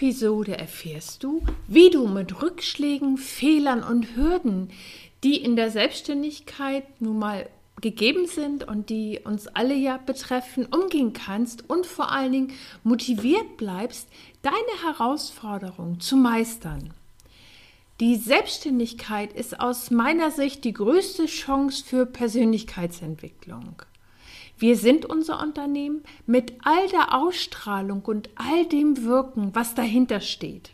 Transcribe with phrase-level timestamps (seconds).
[0.00, 4.70] Episode erfährst du, wie du mit Rückschlägen, Fehlern und Hürden,
[5.22, 7.50] die in der Selbstständigkeit nun mal
[7.82, 13.58] gegeben sind und die uns alle ja betreffen, umgehen kannst und vor allen Dingen motiviert
[13.58, 14.08] bleibst,
[14.40, 16.94] deine Herausforderung zu meistern.
[18.00, 23.82] Die Selbstständigkeit ist aus meiner Sicht die größte Chance für Persönlichkeitsentwicklung.
[24.60, 30.72] Wir sind unser Unternehmen mit all der Ausstrahlung und all dem Wirken, was dahinter steht.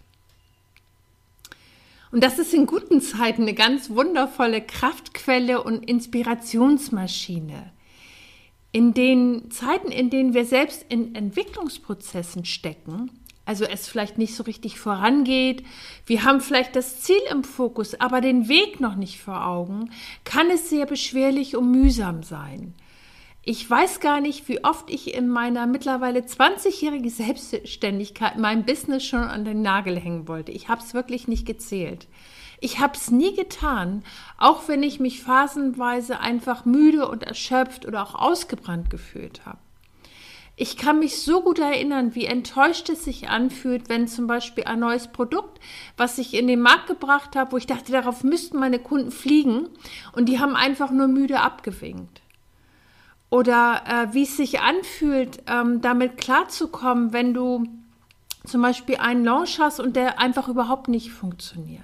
[2.11, 7.71] Und das ist in guten Zeiten eine ganz wundervolle Kraftquelle und Inspirationsmaschine.
[8.73, 13.13] In den Zeiten, in denen wir selbst in Entwicklungsprozessen stecken,
[13.45, 15.63] also es vielleicht nicht so richtig vorangeht,
[16.07, 19.91] wir haben vielleicht das Ziel im Fokus, aber den Weg noch nicht vor Augen,
[20.25, 22.75] kann es sehr beschwerlich und mühsam sein.
[23.49, 29.23] Ich weiß gar nicht, wie oft ich in meiner mittlerweile 20-jährigen Selbstständigkeit mein Business schon
[29.23, 30.51] an den Nagel hängen wollte.
[30.51, 32.09] Ich habe es wirklich nicht gezählt.
[32.59, 34.03] Ich habe es nie getan,
[34.37, 39.59] auch wenn ich mich phasenweise einfach müde und erschöpft oder auch ausgebrannt gefühlt habe.
[40.57, 44.81] Ich kann mich so gut erinnern, wie enttäuscht es sich anfühlt, wenn zum Beispiel ein
[44.81, 45.61] neues Produkt,
[45.97, 49.69] was ich in den Markt gebracht habe, wo ich dachte, darauf müssten meine Kunden fliegen
[50.15, 52.23] und die haben einfach nur müde abgewinkt.
[53.37, 57.65] Oder äh, wie es sich anfühlt, ähm, damit klarzukommen, wenn du
[58.47, 61.83] zum Beispiel einen Launch hast und der einfach überhaupt nicht funktioniert.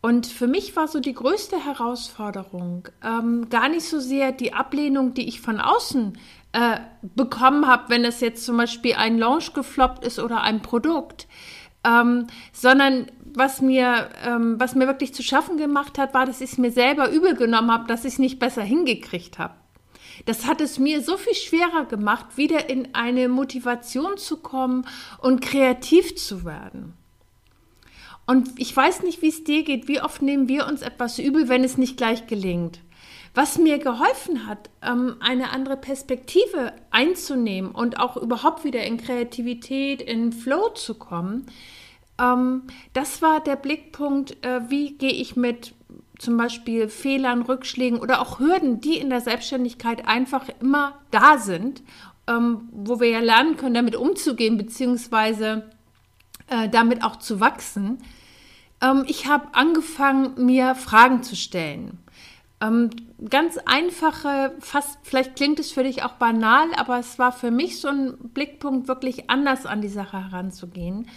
[0.00, 5.14] Und für mich war so die größte Herausforderung ähm, gar nicht so sehr die Ablehnung,
[5.14, 6.18] die ich von außen
[6.50, 11.28] äh, bekommen habe, wenn es jetzt zum Beispiel ein Launch gefloppt ist oder ein Produkt,
[11.84, 16.52] ähm, sondern was mir, ähm, was mir wirklich zu schaffen gemacht hat, war, dass ich
[16.52, 19.54] es mir selber übel genommen habe, dass ich es nicht besser hingekriegt habe.
[20.26, 24.86] Das hat es mir so viel schwerer gemacht, wieder in eine Motivation zu kommen
[25.18, 26.94] und kreativ zu werden.
[28.26, 29.86] Und ich weiß nicht, wie es dir geht.
[29.88, 32.80] Wie oft nehmen wir uns etwas übel, wenn es nicht gleich gelingt?
[33.34, 40.00] Was mir geholfen hat, ähm, eine andere Perspektive einzunehmen und auch überhaupt wieder in Kreativität,
[40.00, 41.46] in Flow zu kommen,
[42.18, 45.74] ähm, das war der Blickpunkt, äh, wie gehe ich mit
[46.18, 51.82] zum Beispiel Fehlern, Rückschlägen oder auch Hürden, die in der Selbstständigkeit einfach immer da sind,
[52.26, 55.70] ähm, wo wir ja lernen können, damit umzugehen, beziehungsweise
[56.48, 57.98] äh, damit auch zu wachsen.
[58.80, 61.98] Ähm, ich habe angefangen, mir Fragen zu stellen.
[62.60, 62.90] Ähm,
[63.28, 67.80] ganz einfache, fast, vielleicht klingt es für dich auch banal, aber es war für mich
[67.80, 71.08] so ein Blickpunkt, wirklich anders an die Sache heranzugehen.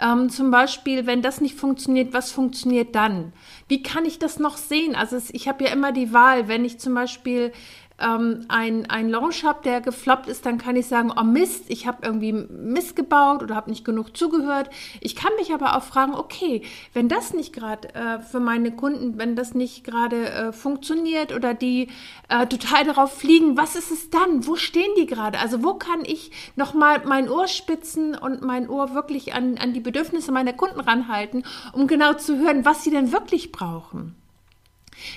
[0.00, 3.32] Ähm, zum Beispiel, wenn das nicht funktioniert, was funktioniert dann?
[3.66, 4.94] Wie kann ich das noch sehen?
[4.94, 7.52] Also es, ich habe ja immer die Wahl, wenn ich zum Beispiel
[7.98, 11.86] ähm, ein, ein Launch habe, der gefloppt ist, dann kann ich sagen, oh Mist, ich
[11.86, 14.70] habe irgendwie Mist gebaut oder habe nicht genug zugehört.
[15.00, 19.18] Ich kann mich aber auch fragen, okay, wenn das nicht gerade äh, für meine Kunden,
[19.18, 21.88] wenn das nicht gerade äh, funktioniert oder die
[22.28, 24.46] äh, total darauf fliegen, was ist es dann?
[24.46, 25.38] Wo stehen die gerade?
[25.38, 29.80] Also wo kann ich nochmal mein Ohr spitzen und mein Ohr wirklich an, an die
[29.80, 34.14] Bedürfnisse meiner Kunden ranhalten, um genau zu hören, was sie denn wirklich brauchen?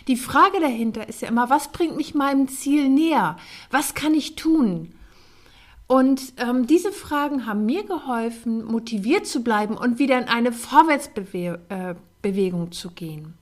[0.07, 3.37] Die Frage dahinter ist ja immer, was bringt mich meinem Ziel näher?
[3.69, 4.93] Was kann ich tun?
[5.87, 12.67] Und ähm, diese Fragen haben mir geholfen, motiviert zu bleiben und wieder in eine Vorwärtsbewegung
[12.67, 13.33] äh, zu gehen.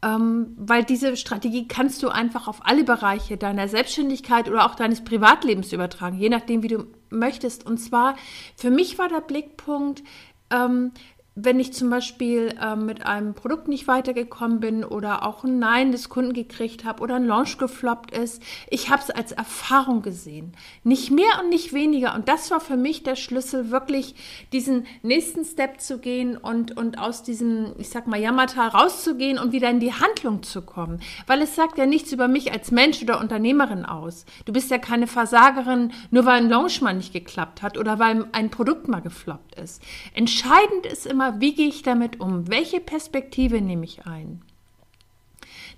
[0.00, 5.02] Ähm, weil diese Strategie kannst du einfach auf alle Bereiche deiner Selbstständigkeit oder auch deines
[5.02, 7.66] Privatlebens übertragen, je nachdem, wie du möchtest.
[7.66, 8.14] Und zwar,
[8.54, 10.04] für mich war der Blickpunkt,
[10.50, 10.92] ähm,
[11.40, 15.92] wenn ich zum Beispiel äh, mit einem Produkt nicht weitergekommen bin oder auch ein Nein
[15.92, 20.52] des Kunden gekriegt habe oder ein Launch gefloppt ist, ich habe es als Erfahrung gesehen.
[20.82, 22.14] Nicht mehr und nicht weniger.
[22.14, 24.16] Und das war für mich der Schlüssel, wirklich
[24.52, 29.52] diesen nächsten Step zu gehen und, und aus diesem, ich sag mal, Jammertal rauszugehen und
[29.52, 31.00] wieder in die Handlung zu kommen.
[31.26, 34.26] Weil es sagt ja nichts über mich als Mensch oder Unternehmerin aus.
[34.44, 38.26] Du bist ja keine Versagerin, nur weil ein Launch mal nicht geklappt hat oder weil
[38.32, 39.82] ein Produkt mal gefloppt ist.
[40.14, 42.48] Entscheidend ist immer, wie gehe ich damit um?
[42.48, 44.42] Welche Perspektive nehme ich ein?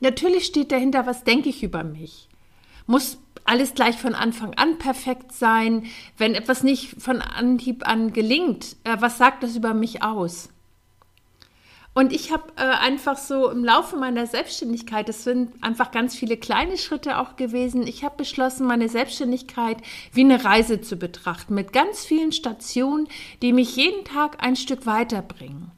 [0.01, 2.29] Natürlich steht dahinter, was denke ich über mich.
[2.87, 5.87] Muss alles gleich von Anfang an perfekt sein?
[6.17, 10.49] Wenn etwas nicht von Anhieb an gelingt, äh, was sagt das über mich aus?
[11.93, 16.37] Und ich habe äh, einfach so im Laufe meiner Selbstständigkeit, es sind einfach ganz viele
[16.37, 19.79] kleine Schritte auch gewesen, ich habe beschlossen, meine Selbstständigkeit
[20.13, 23.09] wie eine Reise zu betrachten, mit ganz vielen Stationen,
[23.43, 25.73] die mich jeden Tag ein Stück weiterbringen.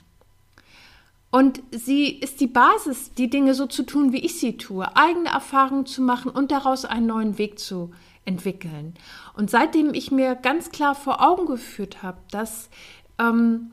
[1.30, 5.30] Und sie ist die Basis, die Dinge so zu tun, wie ich sie tue, eigene
[5.30, 7.90] Erfahrungen zu machen und daraus einen neuen Weg zu
[8.26, 8.92] entwickeln.
[9.34, 12.68] Und seitdem ich mir ganz klar vor Augen geführt habe, dass
[13.18, 13.70] ähm,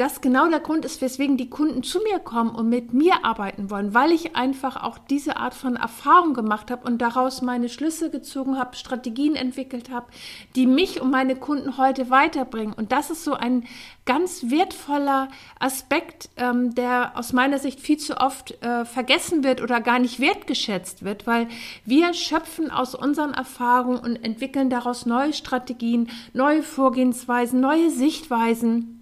[0.00, 3.68] das genau der Grund ist, weswegen die Kunden zu mir kommen und mit mir arbeiten
[3.68, 8.08] wollen, weil ich einfach auch diese Art von Erfahrung gemacht habe und daraus meine Schlüsse
[8.10, 10.06] gezogen habe, Strategien entwickelt habe,
[10.56, 12.72] die mich und meine Kunden heute weiterbringen.
[12.72, 13.64] Und das ist so ein
[14.06, 19.82] ganz wertvoller Aspekt, ähm, der aus meiner Sicht viel zu oft äh, vergessen wird oder
[19.82, 21.46] gar nicht wertgeschätzt wird, weil
[21.84, 28.99] wir schöpfen aus unseren Erfahrungen und entwickeln daraus neue Strategien, neue Vorgehensweisen, neue Sichtweisen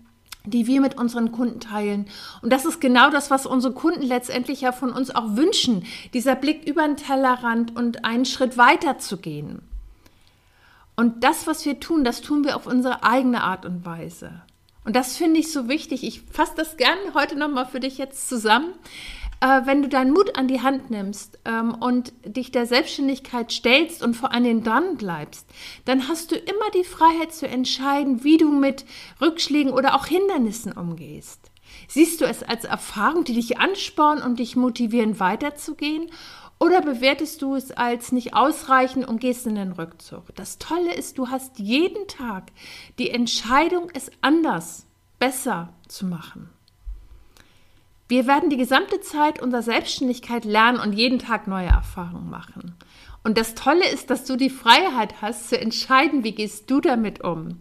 [0.51, 2.07] die wir mit unseren Kunden teilen.
[2.43, 5.85] Und das ist genau das, was unsere Kunden letztendlich ja von uns auch wünschen.
[6.15, 9.63] Dieser Blick über den Tellerrand und einen Schritt weiter zu gehen.
[10.97, 14.43] Und das, was wir tun, das tun wir auf unsere eigene Art und Weise.
[14.85, 16.03] Und das finde ich so wichtig.
[16.03, 18.73] Ich fasse das gerne heute nochmal für dich jetzt zusammen
[19.41, 24.03] äh, wenn du deinen Mut an die Hand nimmst ähm, und dich der Selbstständigkeit stellst
[24.03, 25.47] und vor allem dran bleibst,
[25.85, 28.85] dann hast du immer die Freiheit zu entscheiden, wie du mit
[29.21, 31.51] Rückschlägen oder auch Hindernissen umgehst.
[31.87, 36.11] Siehst du es als Erfahrung, die dich anspornen und dich motivieren, weiterzugehen?
[36.61, 40.35] Oder bewertest du es als nicht ausreichend und gehst in den Rückzug?
[40.35, 42.51] Das Tolle ist, du hast jeden Tag
[42.99, 44.87] die Entscheidung, es anders,
[45.21, 46.51] besser zu machen.
[48.09, 52.75] Wir werden die gesamte Zeit unserer Selbstständigkeit lernen und jeden Tag neue Erfahrungen machen.
[53.23, 57.23] Und das Tolle ist, dass du die Freiheit hast zu entscheiden, wie gehst du damit
[57.23, 57.59] um.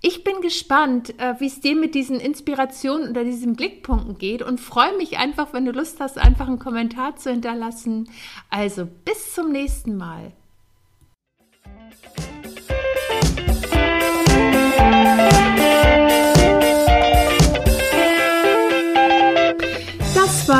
[0.00, 4.60] Ich bin gespannt, äh, wie es dir mit diesen Inspirationen oder diesen Blickpunkten geht und
[4.60, 8.08] freue mich einfach, wenn du Lust hast, einfach einen Kommentar zu hinterlassen.
[8.48, 10.32] Also bis zum nächsten Mal.